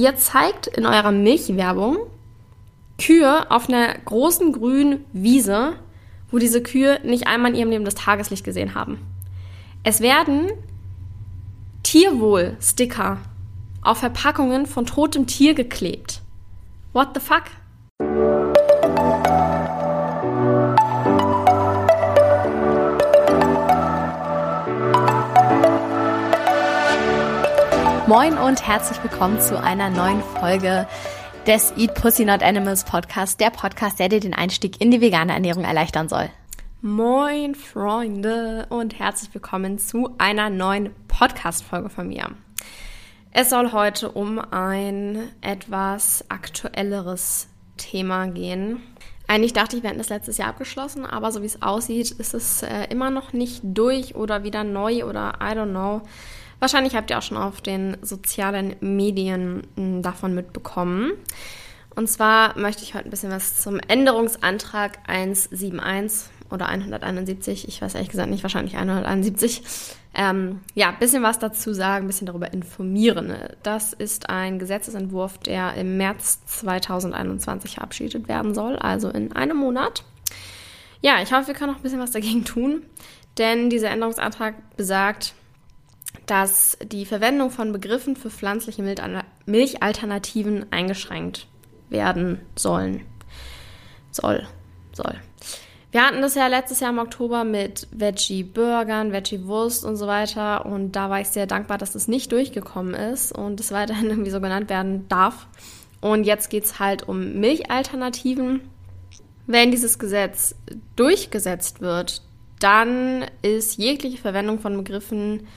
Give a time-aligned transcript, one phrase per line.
[0.00, 1.98] ihr zeigt in eurer Milchwerbung
[2.98, 5.74] Kühe auf einer großen grünen Wiese,
[6.30, 8.98] wo diese Kühe nicht einmal in ihrem Leben das Tageslicht gesehen haben.
[9.82, 10.50] Es werden
[11.82, 13.18] Tierwohl-Sticker
[13.82, 16.20] auf Verpackungen von totem Tier geklebt.
[16.92, 17.44] What the fuck?
[28.10, 30.88] Moin und herzlich willkommen zu einer neuen Folge
[31.46, 35.32] des Eat Pussy Not Animals Podcast, der Podcast, der dir den Einstieg in die vegane
[35.32, 36.28] Ernährung erleichtern soll.
[36.82, 42.30] Moin Freunde und herzlich willkommen zu einer neuen Podcast-Folge von mir.
[43.30, 47.46] Es soll heute um ein etwas aktuelleres
[47.76, 48.82] Thema gehen.
[49.28, 52.34] Eigentlich dachte ich, wir hätten das letztes Jahr abgeschlossen, aber so wie es aussieht, ist
[52.34, 56.02] es äh, immer noch nicht durch oder wieder neu oder I don't know.
[56.60, 61.12] Wahrscheinlich habt ihr auch schon auf den sozialen Medien hm, davon mitbekommen.
[61.96, 67.94] Und zwar möchte ich heute ein bisschen was zum Änderungsantrag 171 oder 171, ich weiß
[67.94, 69.62] ehrlich gesagt nicht, wahrscheinlich 171.
[70.14, 73.32] Ähm, ja, ein bisschen was dazu sagen, ein bisschen darüber informieren.
[73.62, 80.04] Das ist ein Gesetzesentwurf, der im März 2021 verabschiedet werden soll, also in einem Monat.
[81.00, 82.82] Ja, ich hoffe, wir können noch ein bisschen was dagegen tun,
[83.38, 85.34] denn dieser Änderungsantrag besagt,
[86.30, 88.84] dass die Verwendung von Begriffen für pflanzliche
[89.46, 91.48] Milchalternativen eingeschränkt
[91.88, 93.04] werden sollen.
[94.12, 94.46] Soll,
[94.92, 95.16] soll.
[95.90, 100.66] Wir hatten das ja letztes Jahr im Oktober mit Veggie-Burgern, Veggie-Wurst und so weiter.
[100.66, 104.30] Und da war ich sehr dankbar, dass das nicht durchgekommen ist und es weiterhin irgendwie
[104.30, 105.48] so genannt werden darf.
[106.00, 108.60] Und jetzt geht es halt um Milchalternativen.
[109.48, 110.54] Wenn dieses Gesetz
[110.94, 112.22] durchgesetzt wird,
[112.60, 115.48] dann ist jegliche Verwendung von Begriffen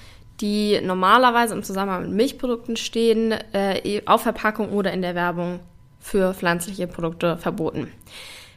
[0.44, 5.62] die normalerweise im Zusammenhang mit Milchprodukten stehen, äh, auf Verpackung oder in der Werbung
[6.02, 7.88] für pflanzliche Produkte verboten.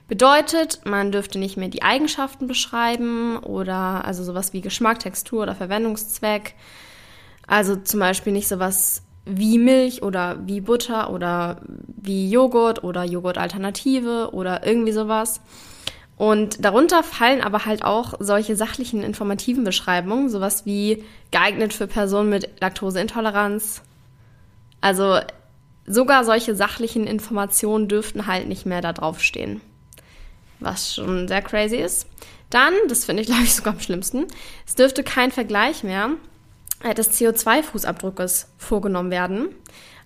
[0.09, 5.55] Bedeutet, man dürfte nicht mehr die Eigenschaften beschreiben oder also sowas wie Geschmack, Textur oder
[5.55, 6.55] Verwendungszweck.
[7.47, 14.31] Also zum Beispiel nicht sowas wie Milch oder wie Butter oder wie Joghurt oder Joghurtalternative
[14.33, 15.41] oder irgendwie sowas.
[16.17, 22.31] Und darunter fallen aber halt auch solche sachlichen informativen Beschreibungen, sowas wie geeignet für Personen
[22.31, 23.83] mit Laktoseintoleranz.
[24.81, 25.21] Also
[25.87, 29.61] sogar solche sachlichen Informationen dürften halt nicht mehr da draufstehen.
[30.59, 32.07] Was schon sehr crazy ist.
[32.49, 34.27] Dann, das finde ich glaube ich sogar am schlimmsten,
[34.67, 36.11] es dürfte kein Vergleich mehr
[36.97, 39.49] des CO2-Fußabdruckes vorgenommen werden.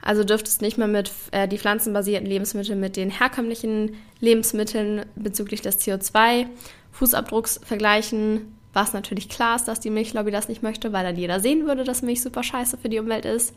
[0.03, 5.61] Also dürfte es nicht mehr mit äh, die pflanzenbasierten Lebensmittel mit den herkömmlichen Lebensmitteln bezüglich
[5.61, 8.56] des CO2-Fußabdrucks vergleichen.
[8.72, 11.84] Was natürlich klar ist, dass die Milchlobby das nicht möchte, weil dann jeder sehen würde,
[11.84, 13.53] dass Milch super scheiße für die Umwelt ist.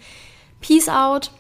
[0.59, 1.31] Peace out.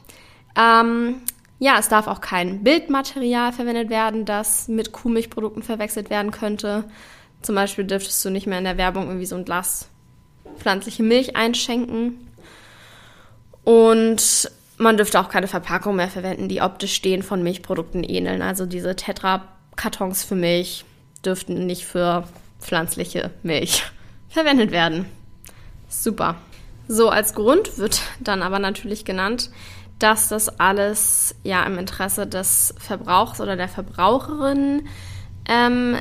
[0.55, 1.15] Ähm,
[1.59, 6.83] ja, es darf auch kein Bildmaterial verwendet werden, das mit Kuhmilchprodukten verwechselt werden könnte.
[7.41, 9.89] Zum Beispiel dürftest du nicht mehr in der Werbung irgendwie so ein Glas
[10.57, 12.27] pflanzliche Milch einschenken.
[13.63, 18.41] Und man dürfte auch keine Verpackung mehr verwenden, die optisch stehen von Milchprodukten ähneln.
[18.41, 20.85] Also diese Tetra-Kartons für Milch
[21.25, 22.23] dürften nicht für
[22.59, 23.83] pflanzliche Milch
[24.29, 25.05] verwendet werden.
[25.89, 26.35] Super.
[26.87, 29.51] So, als Grund wird dann aber natürlich genannt,
[29.99, 34.87] dass das alles ja im Interesse des Verbrauchs oder der Verbraucherin
[35.47, 35.97] ähm,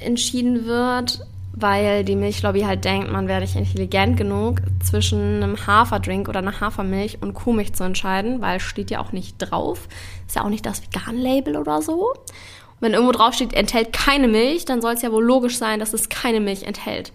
[0.00, 6.28] entschieden wird weil die Milchlobby halt denkt, man wäre nicht intelligent genug, zwischen einem Haferdrink
[6.28, 9.88] oder einer Hafermilch und Kuhmilch zu entscheiden, weil steht ja auch nicht drauf.
[10.26, 12.12] Ist ja auch nicht das Vegan-Label oder so.
[12.12, 15.80] Und wenn irgendwo drauf steht, enthält keine Milch, dann soll es ja wohl logisch sein,
[15.80, 17.12] dass es keine Milch enthält.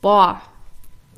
[0.00, 0.40] Boah,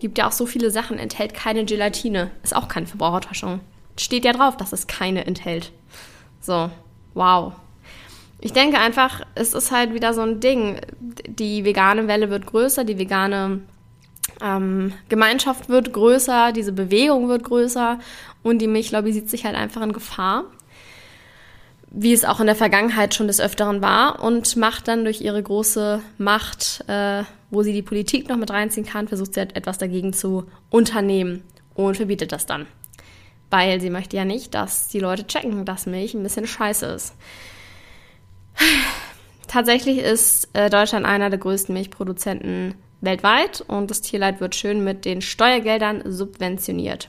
[0.00, 2.30] gibt ja auch so viele Sachen, enthält keine Gelatine.
[2.42, 3.60] Ist auch keine Verbrauchertäuschung.
[3.98, 5.72] Steht ja drauf, dass es keine enthält.
[6.40, 6.70] So,
[7.14, 7.54] wow.
[8.46, 10.80] Ich denke einfach, es ist halt wieder so ein Ding.
[11.26, 13.62] Die vegane Welle wird größer, die vegane
[14.40, 17.98] ähm, Gemeinschaft wird größer, diese Bewegung wird größer
[18.44, 20.44] und die Milchlobby sieht sich halt einfach in Gefahr,
[21.90, 25.42] wie es auch in der Vergangenheit schon des Öfteren war und macht dann durch ihre
[25.42, 29.78] große Macht, äh, wo sie die Politik noch mit reinziehen kann, versucht sie halt etwas
[29.78, 31.42] dagegen zu unternehmen
[31.74, 32.66] und verbietet das dann.
[33.50, 37.12] Weil sie möchte ja nicht, dass die Leute checken, dass Milch ein bisschen scheiße ist.
[39.48, 45.04] Tatsächlich ist äh, Deutschland einer der größten Milchproduzenten weltweit und das Tierleid wird schön mit
[45.04, 47.08] den Steuergeldern subventioniert.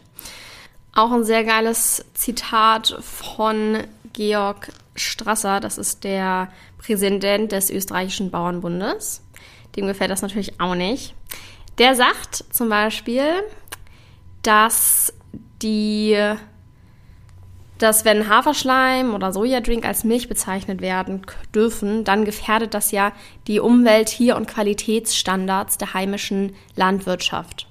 [0.93, 3.83] Auch ein sehr geiles Zitat von
[4.13, 9.23] Georg Strasser, das ist der Präsident des österreichischen Bauernbundes.
[9.75, 11.13] Dem gefällt das natürlich auch nicht.
[11.77, 13.43] Der sagt zum Beispiel,
[14.41, 15.13] dass
[15.61, 16.17] die
[17.77, 21.21] dass wenn Haferschleim oder Sojadrink als Milch bezeichnet werden
[21.53, 23.11] dürfen, dann gefährdet das ja
[23.47, 27.67] die Umwelt hier und Qualitätsstandards der heimischen Landwirtschaft.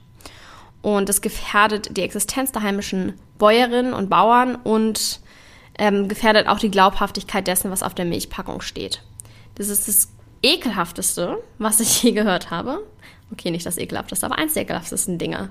[0.82, 5.20] Und es gefährdet die Existenz der heimischen Bäuerinnen und Bauern und
[5.79, 9.03] ähm, gefährdet auch die Glaubhaftigkeit dessen, was auf der Milchpackung steht.
[9.56, 10.08] Das ist das
[10.43, 12.87] ekelhafteste, was ich je gehört habe.
[13.32, 15.50] Okay, nicht das ekelhafteste, aber eins der ekelhaftesten Dinge.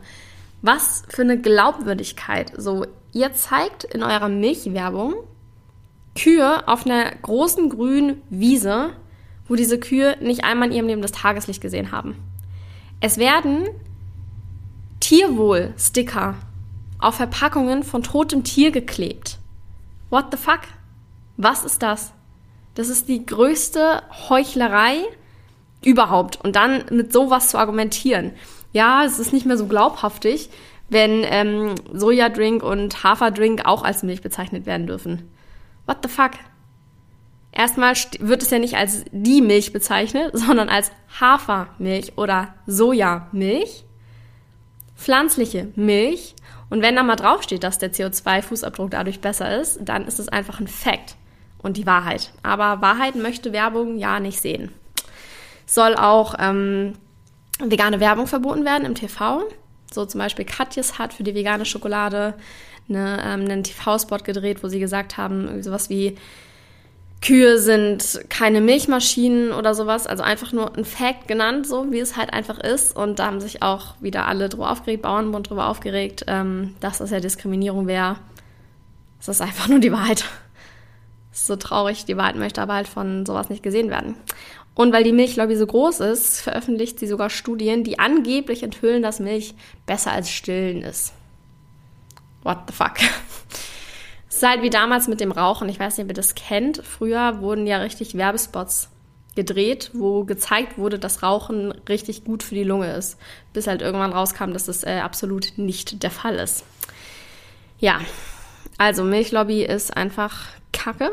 [0.62, 2.52] Was für eine Glaubwürdigkeit.
[2.56, 5.16] So, ihr zeigt in eurer Milchwerbung
[6.16, 8.92] Kühe auf einer großen grünen Wiese,
[9.48, 12.16] wo diese Kühe nicht einmal in ihrem Leben das Tageslicht gesehen haben.
[13.00, 13.68] Es werden
[15.00, 16.36] Tierwohl-Sticker
[17.00, 19.40] auf Verpackungen von totem Tier geklebt.
[20.10, 20.62] What the fuck?
[21.38, 22.14] Was ist das?
[22.74, 24.98] Das ist die größte Heuchlerei
[25.84, 26.44] überhaupt.
[26.44, 28.32] Und dann mit sowas zu argumentieren.
[28.74, 30.50] Ja, es ist nicht mehr so glaubhaftig,
[30.90, 35.32] wenn ähm, Sojadrink und Haferdrink auch als Milch bezeichnet werden dürfen.
[35.86, 36.32] What the fuck?
[37.52, 43.86] Erstmal wird es ja nicht als die Milch bezeichnet, sondern als Hafermilch oder Sojamilch
[44.96, 46.36] pflanzliche Milch.
[46.70, 50.60] Und wenn da mal draufsteht, dass der CO2-Fußabdruck dadurch besser ist, dann ist es einfach
[50.60, 51.16] ein Fact
[51.60, 52.32] und die Wahrheit.
[52.44, 54.72] Aber Wahrheit möchte Werbung ja nicht sehen.
[55.66, 56.94] Soll auch ähm,
[57.60, 59.44] vegane Werbung verboten werden im TV.
[59.92, 62.34] So zum Beispiel Katjes hat für die vegane Schokolade
[62.90, 66.18] eine, ähm, einen TV-Spot gedreht, wo sie gesagt haben, sowas wie
[67.22, 72.18] Kühe sind keine Milchmaschinen oder sowas, also einfach nur ein Fact genannt, so wie es
[72.18, 72.96] halt einfach ist.
[72.96, 77.10] Und da haben sich auch wieder alle drüber aufgeregt, Bauernbund drüber aufgeregt, ähm, dass das
[77.10, 78.18] ja Diskriminierung wäre.
[79.18, 80.26] Das ist einfach nur die Wahrheit.
[81.32, 84.16] Das ist so traurig, die Wahrheit möchte aber halt von sowas nicht gesehen werden.
[84.76, 89.20] Und weil die Milchlobby so groß ist, veröffentlicht sie sogar Studien, die angeblich enthüllen, dass
[89.20, 89.56] Milch
[89.86, 91.14] besser als Stillen ist.
[92.44, 92.96] What the fuck?
[94.44, 95.70] Halt wie damals mit dem Rauchen.
[95.70, 96.78] Ich weiß nicht, ob ihr das kennt.
[96.84, 98.90] Früher wurden ja richtig Werbespots
[99.36, 103.18] gedreht, wo gezeigt wurde, dass Rauchen richtig gut für die Lunge ist.
[103.54, 106.64] Bis halt irgendwann rauskam, dass das äh, absolut nicht der Fall ist.
[107.80, 108.00] Ja,
[108.78, 111.12] also Milchlobby ist einfach Kacke.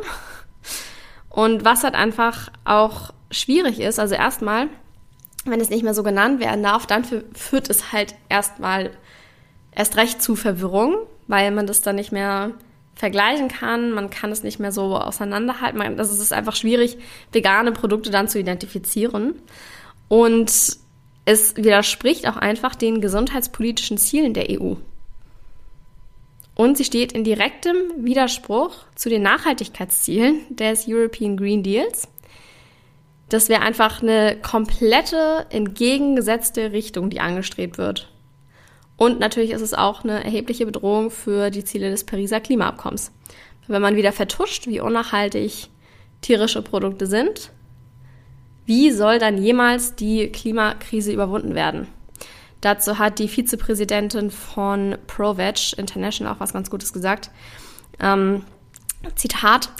[1.29, 4.69] Und was halt einfach auch schwierig ist, also erstmal,
[5.44, 8.90] wenn es nicht mehr so genannt werden darf, dann führt es halt erstmal
[9.75, 10.96] erst recht zu Verwirrung,
[11.26, 12.52] weil man das dann nicht mehr
[12.94, 13.93] vergleichen kann.
[13.93, 15.79] Man kann es nicht mehr so auseinanderhalten.
[15.79, 16.99] Man, das ist einfach schwierig,
[17.32, 19.34] vegane Produkte dann zu identifizieren.
[20.08, 20.52] Und
[21.25, 24.75] es widerspricht auch einfach den gesundheitspolitischen Zielen der EU.
[26.55, 32.08] Und sie steht in direktem Widerspruch zu den Nachhaltigkeitszielen des European Green Deals.
[33.32, 38.12] Das wäre einfach eine komplette entgegengesetzte Richtung, die angestrebt wird.
[38.99, 43.11] Und natürlich ist es auch eine erhebliche Bedrohung für die Ziele des Pariser Klimaabkommens.
[43.69, 45.70] Wenn man wieder vertuscht, wie unnachhaltig
[46.20, 47.52] tierische Produkte sind,
[48.67, 51.88] wie soll dann jemals die Klimakrise überwunden werden?
[52.61, 57.31] Dazu hat die Vizepräsidentin von ProVeg International auch was ganz Gutes gesagt.
[57.99, 58.44] Ähm,
[59.17, 59.70] Zitat,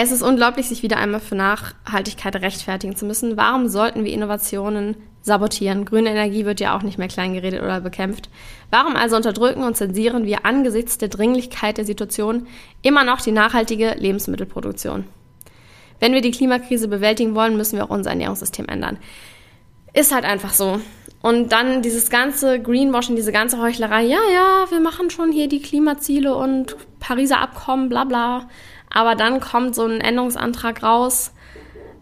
[0.00, 3.36] es ist unglaublich, sich wieder einmal für Nachhaltigkeit rechtfertigen zu müssen.
[3.36, 5.84] Warum sollten wir Innovationen sabotieren?
[5.84, 8.30] Grüne Energie wird ja auch nicht mehr kleingeredet oder bekämpft.
[8.70, 12.46] Warum also unterdrücken und zensieren wir angesichts der Dringlichkeit der Situation
[12.80, 15.02] immer noch die nachhaltige Lebensmittelproduktion?
[15.98, 18.98] Wenn wir die Klimakrise bewältigen wollen, müssen wir auch unser Ernährungssystem ändern.
[19.94, 20.80] Ist halt einfach so.
[21.22, 25.60] Und dann dieses ganze Greenwashing, diese ganze Heuchlerei, ja, ja, wir machen schon hier die
[25.60, 28.48] Klimaziele und Pariser Abkommen, bla bla.
[28.90, 31.32] Aber dann kommt so ein Änderungsantrag raus,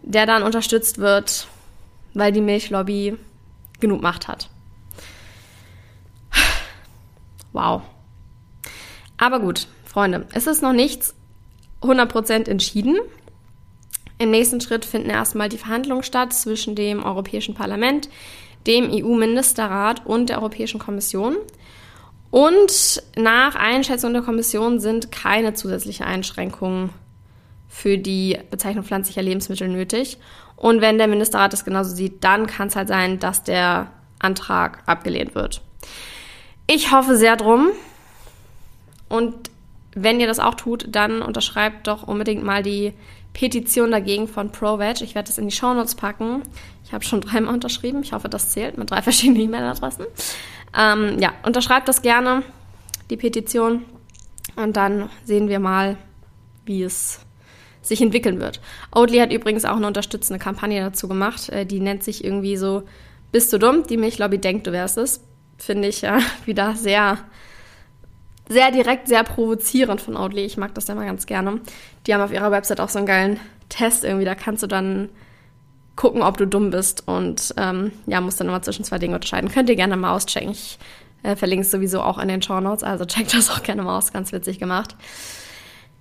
[0.02, 1.48] der dann unterstützt wird,
[2.14, 3.16] weil die Milchlobby
[3.80, 4.48] genug Macht hat.
[7.52, 7.82] Wow.
[9.16, 11.14] Aber gut, Freunde, es ist noch nichts
[11.80, 12.98] 100% entschieden.
[14.18, 18.08] Im nächsten Schritt finden erstmal die Verhandlungen statt zwischen dem Europäischen Parlament,
[18.66, 21.36] dem EU-Ministerrat und der Europäischen Kommission.
[22.36, 26.90] Und nach Einschätzung der Kommission sind keine zusätzlichen Einschränkungen
[27.66, 30.18] für die Bezeichnung pflanzlicher Lebensmittel nötig.
[30.54, 34.82] Und wenn der Ministerrat es genauso sieht, dann kann es halt sein, dass der Antrag
[34.84, 35.62] abgelehnt wird.
[36.66, 37.70] Ich hoffe sehr drum.
[39.08, 39.34] Und
[39.94, 42.92] wenn ihr das auch tut, dann unterschreibt doch unbedingt mal die
[43.36, 45.02] Petition dagegen von ProVeg.
[45.02, 46.42] Ich werde das in die Shownotes packen.
[46.84, 48.02] Ich habe schon dreimal unterschrieben.
[48.02, 50.06] Ich hoffe, das zählt mit drei verschiedenen E-Mail-Adressen.
[50.74, 52.44] Ähm, ja, unterschreibt das gerne,
[53.10, 53.84] die Petition.
[54.56, 55.98] Und dann sehen wir mal,
[56.64, 57.20] wie es
[57.82, 58.62] sich entwickeln wird.
[58.90, 61.50] Oatly hat übrigens auch eine unterstützende Kampagne dazu gemacht.
[61.50, 62.84] Äh, die nennt sich irgendwie so
[63.32, 63.86] Bist du dumm?
[63.86, 65.20] Die Milchlobby denkt, du wärst es.
[65.58, 67.18] Finde ich ja wieder sehr
[68.48, 70.44] sehr direkt, sehr provozierend von Outly.
[70.44, 71.60] Ich mag das mal ganz gerne.
[72.06, 74.24] Die haben auf ihrer Website auch so einen geilen Test irgendwie.
[74.24, 75.08] Da kannst du dann
[75.96, 79.50] gucken, ob du dumm bist und ähm, ja, musst dann immer zwischen zwei Dingen unterscheiden.
[79.50, 80.50] Könnt ihr gerne mal auschecken.
[80.50, 80.78] Ich
[81.22, 83.96] äh, verlinke es sowieso auch in den Show Notes, also checkt das auch gerne mal
[83.96, 84.12] aus.
[84.12, 84.94] Ganz witzig gemacht.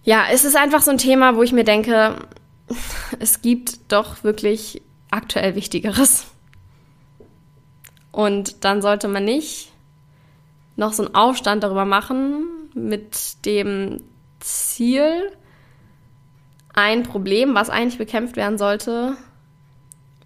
[0.03, 2.15] Ja, es ist einfach so ein Thema, wo ich mir denke,
[3.19, 6.27] es gibt doch wirklich aktuell Wichtigeres.
[8.11, 9.71] Und dann sollte man nicht
[10.75, 14.01] noch so einen Aufstand darüber machen mit dem
[14.39, 15.31] Ziel,
[16.73, 19.15] ein Problem, was eigentlich bekämpft werden sollte,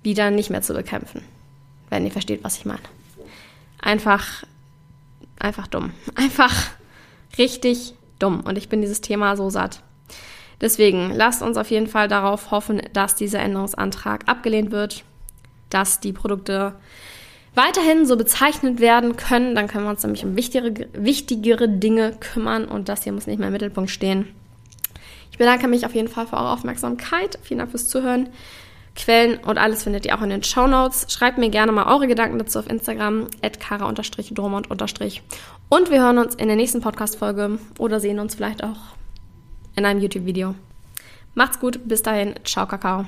[0.02, 1.24] wieder nicht mehr zu bekämpfen.
[1.90, 2.82] Wenn ihr versteht, was ich meine.
[3.80, 4.44] Einfach,
[5.38, 5.92] einfach dumm.
[6.16, 6.54] Einfach
[7.38, 8.42] richtig dumm.
[8.42, 9.82] Und ich bin dieses Thema so satt.
[10.62, 15.06] Deswegen lasst uns auf jeden Fall darauf hoffen, dass dieser Änderungsantrag abgelehnt wird,
[15.70, 16.76] dass die Produkte
[17.56, 19.56] weiterhin so bezeichnet werden können.
[19.56, 23.40] Dann können wir uns nämlich um wichtigere, wichtigere Dinge kümmern und das hier muss nicht
[23.40, 24.28] mehr im Mittelpunkt stehen.
[25.32, 27.40] Ich bedanke mich auf jeden Fall für eure Aufmerksamkeit.
[27.44, 28.30] Vielen Dank fürs Zuhören.
[28.96, 31.06] Quellen und alles findet ihr auch in den Show Notes.
[31.10, 34.70] Schreibt mir gerne mal eure Gedanken dazu auf Instagram, kara-dromond-
[35.70, 38.78] und wir hören uns in der nächsten Podcast-Folge oder sehen uns vielleicht auch
[39.76, 40.56] in einem YouTube-Video.
[41.36, 43.06] Macht's gut, bis dahin, ciao Kakao.